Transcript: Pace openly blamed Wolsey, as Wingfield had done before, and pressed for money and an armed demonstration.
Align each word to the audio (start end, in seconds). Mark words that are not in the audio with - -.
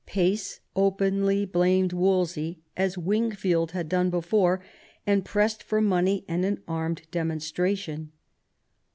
Pace 0.07 0.61
openly 0.75 1.45
blamed 1.45 1.93
Wolsey, 1.93 2.59
as 2.75 2.97
Wingfield 2.97 3.73
had 3.73 3.87
done 3.87 4.09
before, 4.09 4.59
and 5.05 5.23
pressed 5.23 5.61
for 5.61 5.79
money 5.79 6.25
and 6.27 6.43
an 6.43 6.63
armed 6.67 7.03
demonstration. 7.11 8.11